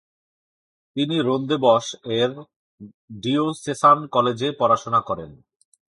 তিনি 0.95 1.15
রোন্দেবশ-এর 1.19 2.31
ডিওসেসান 3.23 3.97
কলেজে 4.07 4.49
পড়াশোনা 4.59 4.99
করেন। 5.01 5.31